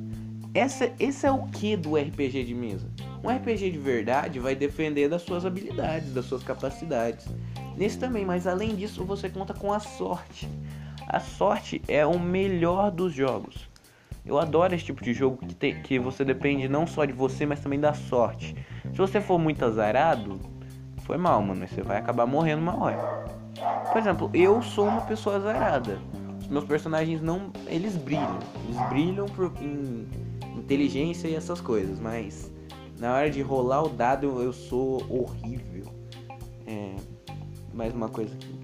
essa, 0.54 0.92
esse 1.00 1.26
é 1.26 1.32
o 1.32 1.48
que 1.48 1.76
do 1.76 1.96
RPG 1.96 2.44
de 2.44 2.54
mesa. 2.54 2.90
Um 3.24 3.30
RPG 3.30 3.72
de 3.72 3.78
verdade 3.78 4.40
vai 4.40 4.56
defender 4.56 5.10
das 5.10 5.24
suas 5.24 5.46
habilidades, 5.46 6.14
das 6.14 6.26
suas 6.26 6.44
capacidades. 6.44 7.28
Nesse 7.80 7.98
também, 7.98 8.26
mas 8.26 8.46
além 8.46 8.76
disso 8.76 9.06
você 9.06 9.30
conta 9.30 9.54
com 9.54 9.72
a 9.72 9.80
sorte. 9.80 10.50
A 11.08 11.18
sorte 11.22 11.82
é 11.88 12.06
o 12.06 12.20
melhor 12.20 12.92
dos 12.92 13.14
jogos. 13.14 13.70
Eu 14.26 14.38
adoro 14.38 14.76
esse 14.76 14.84
tipo 14.84 15.02
de 15.02 15.14
jogo 15.14 15.38
que, 15.38 15.56
tem, 15.56 15.82
que 15.82 15.98
você 15.98 16.26
depende 16.26 16.68
não 16.68 16.86
só 16.86 17.06
de 17.06 17.14
você, 17.14 17.46
mas 17.46 17.62
também 17.62 17.80
da 17.80 17.94
sorte. 17.94 18.54
Se 18.92 18.98
você 18.98 19.22
for 19.22 19.40
muito 19.40 19.64
azarado, 19.64 20.42
foi 21.06 21.18
mal, 21.18 21.42
mano. 21.42 21.66
Você 21.66 21.82
vai 21.82 21.96
acabar 21.96 22.26
morrendo 22.26 22.62
uma 22.62 22.84
hora. 22.84 23.00
Por 23.90 23.98
exemplo, 23.98 24.30
eu 24.34 24.62
sou 24.62 24.86
uma 24.86 25.02
pessoa 25.04 25.38
azarada. 25.38 26.02
Meus 26.50 26.66
personagens 26.66 27.22
não. 27.22 27.50
Eles 27.66 27.96
brilham. 27.96 28.40
Eles 28.66 28.90
brilham 28.90 29.26
por, 29.26 29.54
em 29.62 30.06
inteligência 30.58 31.30
e 31.30 31.34
essas 31.34 31.62
coisas, 31.62 31.98
mas 31.98 32.52
na 33.00 33.14
hora 33.14 33.32
de 33.32 33.42
rolar 33.42 33.84
o 33.84 33.90
dado 33.90 34.26
eu, 34.26 34.44
eu 34.44 34.52
sou 34.52 35.02
horrível. 35.10 35.86
É, 36.68 36.96
mais 37.74 37.94
uma 37.94 38.10
coisa 38.10 38.34
aqui. 38.34 38.60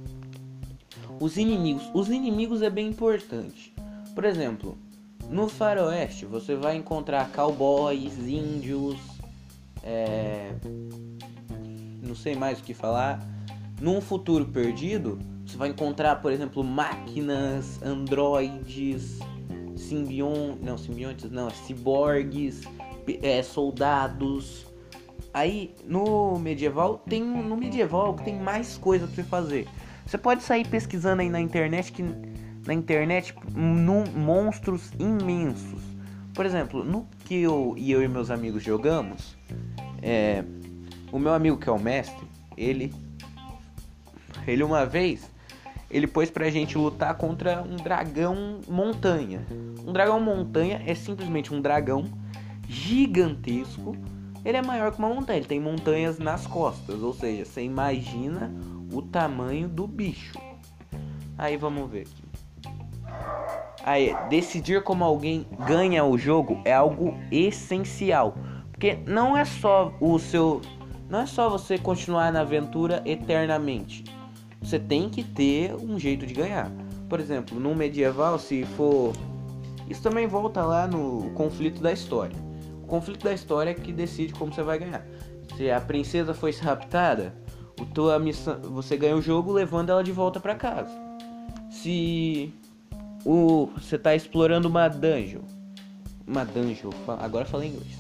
Os 1.20 1.38
inimigos. 1.38 1.90
Os 1.94 2.10
inimigos 2.10 2.62
é 2.62 2.70
bem 2.70 2.88
importante. 2.88 3.74
Por 4.14 4.26
exemplo, 4.26 4.78
no 5.30 5.48
faroeste 5.48 6.26
você 6.26 6.56
vai 6.56 6.76
encontrar 6.76 7.32
cowboys, 7.32 8.18
índios, 8.20 8.98
é... 9.84 10.54
não 12.02 12.16
sei 12.16 12.36
mais 12.36 12.60
o 12.60 12.64
que 12.64 12.74
falar. 12.74 13.26
Num 13.82 14.00
futuro 14.00 14.46
perdido, 14.46 15.20
você 15.46 15.58
vai 15.58 15.70
encontrar, 15.70 16.22
por 16.22 16.32
exemplo, 16.32 16.64
máquinas, 16.64 17.82
androides, 17.82 19.20
simbion... 19.76 20.56
não, 20.62 20.78
simbiontes 20.78 21.30
não, 21.30 21.50
ciborgues, 21.50 22.62
é, 23.22 23.44
soldados. 23.44 24.66
Aí 25.36 25.76
no 25.84 26.40
medieval 26.40 26.98
tem 27.00 27.22
no 27.22 27.58
medieval 27.58 28.14
tem 28.14 28.40
mais 28.40 28.78
coisa 28.78 29.06
para 29.06 29.16
você 29.18 29.24
fazer. 29.24 29.68
Você 30.06 30.18
pode 30.18 30.42
sair 30.42 30.66
pesquisando 30.66 31.22
aí 31.22 31.30
na 31.30 31.42
internet 31.42 31.92
que 31.92 32.02
na 32.66 32.74
internet 32.74 33.36
num, 33.54 34.06
monstros 34.16 34.94
imensos. 34.98 35.82
Por 36.34 36.46
exemplo, 36.46 36.86
no 36.86 37.06
que 37.26 37.42
eu 37.42 37.76
e 37.78 37.92
eu 37.92 38.02
e 38.02 38.08
meus 38.08 38.32
amigos 38.32 38.64
jogamos, 38.64 39.36
é, 40.02 40.42
o 41.12 41.20
meu 41.20 41.34
amigo 41.34 41.58
que 41.58 41.68
é 41.68 41.72
o 41.74 41.78
mestre, 41.78 42.26
ele 42.56 42.94
ele 44.48 44.64
uma 44.64 44.86
vez 44.86 45.30
ele 45.92 46.08
pôs 46.08 46.30
pra 46.30 46.50
gente 46.50 46.78
lutar 46.78 47.14
contra 47.16 47.62
um 47.62 47.76
dragão 47.76 48.62
montanha. 48.70 49.46
Um 49.86 49.92
dragão 49.92 50.22
montanha 50.22 50.82
é 50.86 50.96
simplesmente 50.96 51.54
um 51.54 51.60
dragão 51.60 52.06
gigantesco. 52.70 53.98
Ele 54.46 54.58
é 54.58 54.62
maior 54.62 54.92
que 54.92 55.00
uma 55.00 55.10
montanha, 55.10 55.40
ele 55.40 55.48
tem 55.48 55.60
montanhas 55.60 56.20
nas 56.20 56.46
costas, 56.46 57.02
ou 57.02 57.12
seja, 57.12 57.44
você 57.44 57.64
imagina 57.64 58.54
o 58.94 59.02
tamanho 59.02 59.68
do 59.68 59.88
bicho. 59.88 60.40
Aí 61.36 61.58
vamos 61.58 61.90
ver 61.90 62.02
aqui. 62.02 62.24
Aí, 63.84 64.16
decidir 64.30 64.84
como 64.84 65.04
alguém 65.04 65.48
ganha 65.66 66.06
o 66.06 66.16
jogo 66.18 66.62
é 66.64 66.74
algo 66.74 67.16
essencial, 67.32 68.36
porque 68.72 69.00
não 69.08 69.36
é 69.36 69.46
só 69.46 69.92
o 70.00 70.20
seu, 70.20 70.62
não 71.10 71.22
é 71.22 71.26
só 71.26 71.50
você 71.50 71.80
continuar 71.80 72.32
na 72.32 72.42
aventura 72.42 73.02
eternamente. 73.04 74.04
Você 74.62 74.78
tem 74.78 75.10
que 75.10 75.24
ter 75.24 75.74
um 75.76 75.98
jeito 76.00 76.26
de 76.26 76.34
ganhar. 76.36 76.72
Por 77.10 77.20
exemplo, 77.20 77.60
no 77.60 77.76
medieval, 77.76 78.38
se 78.38 78.64
for, 78.64 79.14
isso 79.88 80.02
também 80.02 80.28
volta 80.28 80.64
lá 80.64 80.88
no 80.88 81.32
conflito 81.32 81.82
da 81.82 81.92
história. 81.92 82.45
O 82.86 82.88
conflito 82.88 83.24
da 83.24 83.34
história 83.34 83.74
que 83.74 83.92
decide 83.92 84.32
como 84.34 84.54
você 84.54 84.62
vai 84.62 84.78
ganhar. 84.78 85.04
Se 85.58 85.72
a 85.72 85.82
princesa 85.82 86.36
foi 86.36 86.52
raptada, 86.52 87.34
o 87.82 87.86
tua 87.86 88.20
missão, 88.20 88.62
você 88.62 88.96
ganha 88.96 89.16
o 89.16 89.22
jogo 89.24 89.52
levando 89.52 89.90
ela 89.90 90.04
de 90.04 90.12
volta 90.12 90.40
para 90.40 90.54
casa. 90.54 90.92
Se 91.72 92.54
o 93.26 93.72
você 93.76 93.98
tá 93.98 94.14
explorando 94.14 94.68
uma 94.68 94.88
dungeon. 94.88 95.42
Uma 96.28 96.46
dungeon, 96.46 96.92
agora 97.20 97.44
falei 97.44 97.70
inglês. 97.70 97.98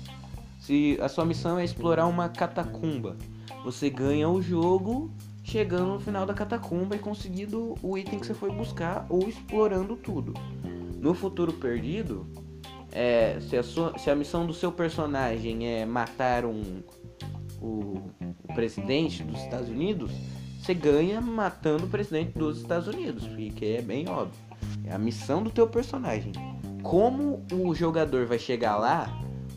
Se 0.59 0.99
a 1.01 1.09
sua 1.09 1.25
missão 1.25 1.57
é 1.57 1.65
explorar 1.65 2.05
uma 2.05 2.29
catacumba, 2.29 3.17
você 3.63 3.89
ganha 3.89 4.29
o 4.29 4.39
jogo 4.39 5.09
chegando 5.43 5.93
no 5.93 5.99
final 5.99 6.27
da 6.27 6.33
catacumba 6.35 6.95
e 6.95 6.99
conseguindo 6.99 7.73
o 7.81 7.97
item 7.97 8.19
que 8.19 8.27
você 8.27 8.35
foi 8.35 8.51
buscar 8.51 9.07
ou 9.09 9.27
explorando 9.27 9.95
tudo. 9.95 10.35
No 10.99 11.15
futuro 11.15 11.53
perdido, 11.53 12.27
é, 12.95 13.37
se, 13.41 13.57
a 13.57 13.61
sua, 13.61 13.97
se 13.99 14.09
a 14.09 14.15
missão 14.15 14.47
do 14.47 14.53
seu 14.53 14.71
personagem 14.71 15.67
é 15.67 15.85
matar 15.85 16.45
um, 16.45 16.81
o, 17.61 18.09
o 18.41 18.53
presidente 18.55 19.21
dos 19.21 19.41
Estados 19.41 19.67
Unidos, 19.67 20.11
você 20.57 20.73
ganha 20.73 21.19
matando 21.19 21.85
o 21.85 21.89
presidente 21.89 22.31
dos 22.39 22.61
Estados 22.61 22.87
Unidos, 22.87 23.27
porque 23.27 23.65
é 23.65 23.81
bem 23.81 24.07
óbvio. 24.07 24.39
É 24.85 24.93
a 24.93 24.97
missão 24.97 25.43
do 25.43 25.51
teu 25.51 25.67
personagem. 25.67 26.31
Como 26.81 27.45
o 27.51 27.75
jogador 27.75 28.25
vai 28.25 28.39
chegar 28.39 28.77
lá, 28.77 29.09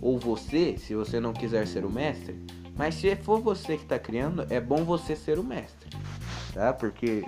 ou 0.02 0.18
você, 0.18 0.76
se 0.76 0.96
você 0.96 1.20
não 1.20 1.32
quiser 1.32 1.64
ser 1.68 1.84
o 1.84 1.90
mestre, 1.90 2.44
mas 2.76 2.96
se 2.96 3.14
for 3.14 3.40
você 3.40 3.76
que 3.76 3.84
está 3.84 4.00
criando, 4.00 4.46
é 4.50 4.60
bom 4.60 4.84
você 4.84 5.14
ser 5.14 5.38
o 5.38 5.44
mestre, 5.44 5.88
tá? 6.52 6.72
Porque 6.72 7.24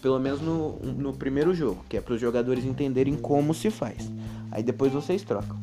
pelo 0.00 0.18
menos 0.18 0.40
no, 0.40 0.78
no 0.78 1.12
primeiro 1.12 1.54
jogo, 1.54 1.84
que 1.88 1.96
é 1.96 2.00
para 2.00 2.14
os 2.14 2.20
jogadores 2.20 2.64
entenderem 2.64 3.16
como 3.16 3.52
se 3.52 3.70
faz. 3.70 4.10
Aí 4.50 4.62
depois 4.62 4.92
vocês 4.92 5.22
trocam. 5.22 5.58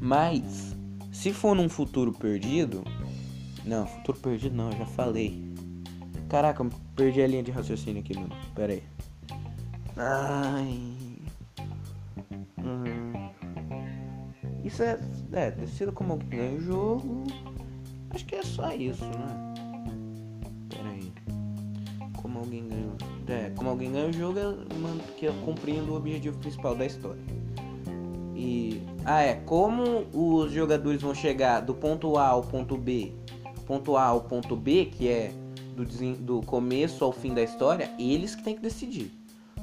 Mas 0.00 0.76
se 1.10 1.32
for 1.32 1.54
num 1.54 1.68
futuro 1.68 2.12
perdido, 2.12 2.84
não, 3.64 3.86
futuro 3.86 4.18
perdido 4.18 4.54
não, 4.54 4.70
eu 4.70 4.78
já 4.78 4.86
falei. 4.86 5.44
Caraca, 6.28 6.62
eu 6.62 6.70
perdi 6.94 7.22
a 7.22 7.26
linha 7.26 7.42
de 7.42 7.50
raciocínio 7.50 8.00
aqui, 8.00 8.14
mano. 8.14 8.34
Pera 8.54 8.72
aí. 8.72 8.82
Ai. 9.96 10.80
Hum. 12.58 13.30
Isso 14.64 14.82
é, 14.82 14.98
é, 15.32 15.50
decida 15.52 15.92
como 15.92 16.16
ganha 16.16 16.58
o 16.58 16.60
jogo. 16.60 17.24
Acho 18.10 18.26
que 18.26 18.34
é 18.34 18.42
só 18.42 18.72
isso, 18.72 19.04
né? 19.04 19.45
Alguém 22.56 22.68
ganha 22.68 22.86
É, 23.28 23.50
como 23.50 23.70
alguém 23.70 23.92
ganha 23.92 24.08
o 24.08 24.12
jogo 24.12 24.38
que 25.16 25.26
é 25.26 25.32
cumprindo 25.44 25.92
o 25.92 25.96
objetivo 25.96 26.38
principal 26.38 26.74
da 26.74 26.86
história. 26.86 27.20
E. 28.34 28.82
Ah, 29.04 29.22
é. 29.22 29.34
Como 29.34 30.06
os 30.12 30.52
jogadores 30.52 31.02
vão 31.02 31.14
chegar 31.14 31.60
do 31.60 31.74
ponto 31.74 32.16
A 32.16 32.28
ao 32.28 32.42
ponto 32.42 32.76
B, 32.76 33.12
ponto 33.66 33.96
A 33.96 34.04
ao 34.04 34.20
ponto 34.20 34.54
B, 34.54 34.86
que 34.86 35.08
é 35.08 35.32
do, 35.74 35.84
do 36.16 36.40
começo 36.42 37.04
ao 37.04 37.12
fim 37.12 37.34
da 37.34 37.42
história, 37.42 37.90
eles 37.98 38.34
que 38.34 38.42
têm 38.42 38.54
que 38.54 38.62
decidir. 38.62 39.10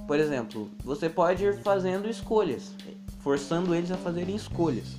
Por 0.06 0.20
exemplo, 0.20 0.70
você 0.84 1.10
pode 1.10 1.46
ir 1.46 1.62
fazendo 1.62 2.10
escolhas, 2.10 2.74
forçando 3.20 3.74
eles 3.74 3.92
a 3.92 3.98
fazerem 3.98 4.36
escolhas. 4.36 4.96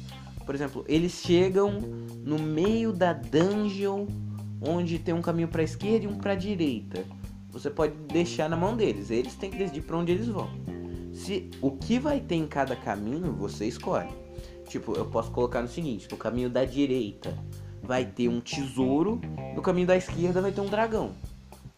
Por 0.46 0.54
exemplo, 0.54 0.84
eles 0.88 1.12
chegam 1.12 1.80
no 2.24 2.38
meio 2.38 2.92
da 2.92 3.12
dungeon 3.12 4.06
onde 4.66 4.98
tem 4.98 5.14
um 5.14 5.20
caminho 5.20 5.48
para 5.48 5.62
esquerda 5.62 6.06
e 6.06 6.08
um 6.08 6.16
para 6.16 6.34
direita. 6.34 7.04
Você 7.54 7.70
pode 7.70 7.94
deixar 8.08 8.50
na 8.50 8.56
mão 8.56 8.76
deles, 8.76 9.10
eles 9.10 9.36
têm 9.36 9.48
que 9.48 9.56
decidir 9.56 9.82
para 9.82 9.96
onde 9.96 10.10
eles 10.10 10.26
vão. 10.26 10.50
Se 11.12 11.48
o 11.62 11.70
que 11.70 12.00
vai 12.00 12.18
ter 12.18 12.34
em 12.34 12.48
cada 12.48 12.74
caminho, 12.74 13.32
você 13.32 13.64
escolhe. 13.64 14.10
Tipo, 14.68 14.94
eu 14.94 15.06
posso 15.06 15.30
colocar 15.30 15.62
no 15.62 15.68
seguinte, 15.68 16.08
no 16.10 16.16
caminho 16.16 16.50
da 16.50 16.64
direita 16.64 17.32
vai 17.80 18.04
ter 18.04 18.28
um 18.28 18.40
tesouro, 18.40 19.20
no 19.54 19.62
caminho 19.62 19.86
da 19.86 19.96
esquerda 19.96 20.42
vai 20.42 20.50
ter 20.50 20.60
um 20.60 20.66
dragão. 20.66 21.12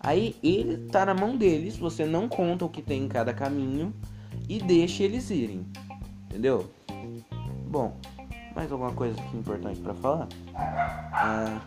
Aí 0.01 0.35
ele 0.43 0.89
tá 0.89 1.05
na 1.05 1.13
mão 1.13 1.37
deles, 1.37 1.77
você 1.77 2.07
não 2.07 2.27
conta 2.27 2.65
o 2.65 2.71
que 2.71 2.81
tem 2.81 3.05
em 3.05 3.09
cada 3.09 3.35
caminho 3.35 3.93
e 4.49 4.59
deixa 4.59 5.03
eles 5.03 5.29
irem. 5.29 5.67
Entendeu? 6.25 6.71
Bom, 7.69 7.99
mais 8.55 8.73
alguma 8.73 8.93
coisa 8.93 9.21
aqui 9.21 9.37
importante 9.37 9.79
para 9.81 9.93
falar? 9.93 10.29
Ah, 10.55 11.61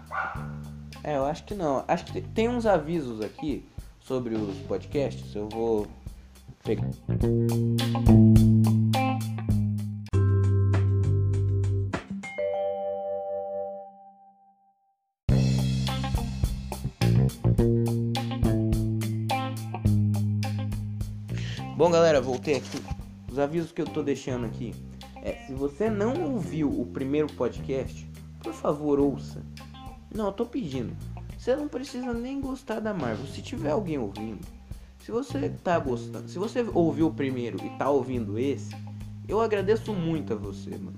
é, 1.03 1.15
eu 1.15 1.25
acho 1.25 1.43
que 1.43 1.53
não. 1.53 1.83
Acho 1.87 2.05
que 2.05 2.21
tem 2.21 2.49
uns 2.49 2.65
avisos 2.65 3.21
aqui 3.21 3.63
sobre 4.09 4.33
os 4.33 4.57
podcasts. 4.61 5.35
Eu 5.35 5.47
vou 5.49 5.87
pegar. 6.63 6.89
Bom, 21.77 21.91
galera, 21.91 22.19
voltei 22.19 22.55
aqui. 22.55 22.81
Os 23.31 23.37
avisos 23.37 23.71
que 23.71 23.83
eu 23.83 23.85
tô 23.85 24.01
deixando 24.01 24.47
aqui 24.47 24.73
é: 25.21 25.33
se 25.45 25.53
você 25.53 25.87
não 25.87 26.33
ouviu 26.33 26.67
o 26.67 26.87
primeiro 26.87 27.27
podcast, 27.33 28.09
por 28.41 28.53
favor, 28.53 28.99
ouça. 28.99 29.45
Não, 30.11 30.25
eu 30.25 30.31
tô 30.31 30.47
pedindo. 30.47 30.97
Você 31.39 31.55
não 31.55 31.69
precisa 31.69 32.13
nem 32.13 32.41
gostar 32.41 32.81
da 32.81 32.93
Marvel. 32.93 33.25
Se 33.25 33.41
tiver 33.41 33.71
alguém 33.71 33.97
ouvindo, 33.97 34.45
se 34.99 35.09
você 35.09 35.49
tá 35.63 35.79
gostando, 35.79 36.27
se 36.27 36.37
você 36.37 36.65
ouviu 36.73 37.07
o 37.07 37.13
primeiro 37.13 37.57
e 37.65 37.69
tá 37.77 37.89
ouvindo 37.89 38.37
esse, 38.37 38.75
eu 39.25 39.39
agradeço 39.39 39.93
muito 39.93 40.33
a 40.33 40.35
você, 40.35 40.71
mano. 40.71 40.97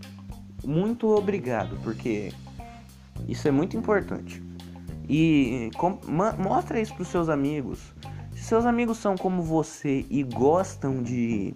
Muito 0.66 1.08
obrigado, 1.08 1.78
porque 1.84 2.34
isso 3.28 3.48
é 3.48 3.52
muito 3.52 3.78
importante. 3.78 4.42
E 5.08 5.70
com, 5.78 6.00
mostra 6.40 6.82
isso 6.82 6.96
pros 6.96 7.10
seus 7.10 7.30
amigos 7.30 7.94
se 8.42 8.48
seus 8.48 8.66
amigos 8.66 8.98
são 8.98 9.16
como 9.16 9.44
você 9.44 10.04
e 10.10 10.24
gostam 10.24 11.04
de 11.04 11.54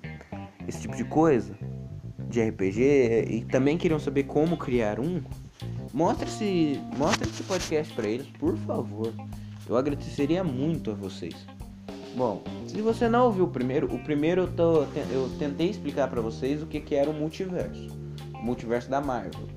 esse 0.67 0.81
tipo 0.81 0.95
de 0.95 1.03
coisa, 1.03 1.57
de 2.29 2.39
RPG, 2.47 3.25
e 3.27 3.45
também 3.45 3.75
queriam 3.75 3.99
saber 3.99 4.25
como 4.25 4.55
criar 4.55 4.99
um, 4.99 5.23
mostre 5.95 6.27
esse, 6.27 6.81
mostre 6.97 7.29
esse 7.29 7.41
podcast 7.43 7.93
para 7.93 8.07
eles, 8.07 8.27
por 8.37 8.57
favor. 8.57 9.13
Eu 9.67 9.77
agradeceria 9.77 10.43
muito 10.43 10.91
a 10.91 10.93
vocês. 10.93 11.35
Bom, 12.15 12.43
se 12.67 12.81
você 12.81 13.07
não 13.07 13.25
ouviu 13.25 13.45
o 13.45 13.49
primeiro, 13.49 13.93
o 13.93 14.03
primeiro 14.03 14.41
eu, 14.41 14.47
tô, 14.47 14.81
eu 14.83 15.29
tentei 15.39 15.69
explicar 15.69 16.09
para 16.09 16.21
vocês 16.21 16.61
o 16.61 16.65
que, 16.65 16.81
que 16.81 16.95
era 16.95 17.09
o 17.09 17.13
multiverso. 17.13 17.87
O 18.33 18.43
multiverso 18.43 18.89
da 18.89 18.99
Marvel. 18.99 19.47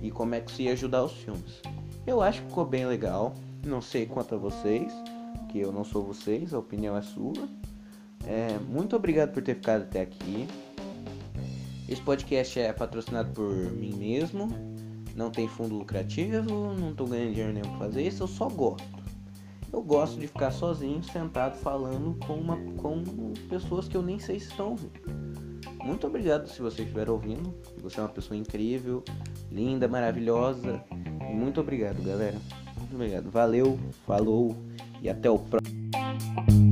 E 0.00 0.10
como 0.10 0.36
é 0.36 0.40
que 0.40 0.52
se 0.52 0.62
ia 0.62 0.72
ajudar 0.72 1.04
os 1.04 1.12
filmes. 1.12 1.60
Eu 2.06 2.22
acho 2.22 2.42
que 2.42 2.48
ficou 2.48 2.64
bem 2.64 2.86
legal. 2.86 3.34
Não 3.66 3.82
sei 3.82 4.06
quanto 4.06 4.36
a 4.36 4.38
vocês 4.38 4.92
que 5.48 5.58
eu 5.58 5.72
não 5.72 5.82
sou 5.82 6.04
vocês, 6.04 6.54
a 6.54 6.58
opinião 6.58 6.96
é 6.96 7.02
sua. 7.02 7.48
É, 8.26 8.58
muito 8.68 8.94
obrigado 8.94 9.32
por 9.32 9.42
ter 9.42 9.56
ficado 9.56 9.82
até 9.82 10.02
aqui. 10.02 10.46
Esse 11.88 12.02
podcast 12.02 12.60
é 12.60 12.72
patrocinado 12.72 13.32
por 13.32 13.50
mim 13.72 13.94
mesmo. 13.94 14.48
Não 15.18 15.32
tem 15.32 15.48
fundo 15.48 15.74
lucrativo, 15.74 16.72
não 16.78 16.94
tô 16.94 17.04
ganhando 17.04 17.30
dinheiro 17.30 17.52
nenhum 17.52 17.68
pra 17.70 17.86
fazer 17.86 18.06
isso, 18.06 18.22
eu 18.22 18.28
só 18.28 18.48
gosto. 18.48 18.86
Eu 19.72 19.82
gosto 19.82 20.16
de 20.16 20.28
ficar 20.28 20.52
sozinho, 20.52 21.02
sentado, 21.02 21.56
falando 21.56 22.16
com, 22.24 22.34
uma, 22.34 22.56
com 22.76 23.02
pessoas 23.48 23.88
que 23.88 23.96
eu 23.96 24.02
nem 24.02 24.20
sei 24.20 24.38
se 24.38 24.46
estão 24.46 24.70
ouvindo. 24.70 24.92
Muito 25.82 26.06
obrigado 26.06 26.46
se 26.46 26.62
você 26.62 26.82
estiver 26.82 27.10
ouvindo. 27.10 27.52
Você 27.82 27.98
é 27.98 28.02
uma 28.04 28.08
pessoa 28.08 28.36
incrível, 28.36 29.02
linda, 29.50 29.88
maravilhosa. 29.88 30.84
Muito 31.34 31.60
obrigado, 31.60 32.00
galera. 32.00 32.38
Muito 32.78 32.94
obrigado. 32.94 33.28
Valeu, 33.28 33.76
falou 34.06 34.56
e 35.02 35.10
até 35.10 35.28
o 35.28 35.36
próximo. 35.36 36.67